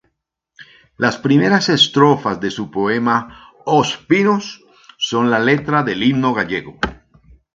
Las 0.97 1.17
primeras 1.19 1.69
estrofas 1.69 2.39
de 2.41 2.49
su 2.49 2.71
poema 2.71 3.51
""Os 3.65 3.97
pinos"" 3.97 4.63
son 4.97 5.29
la 5.29 5.37
letra 5.37 5.83
del 5.83 6.01
himno 6.01 6.33
gallego. 6.33 6.79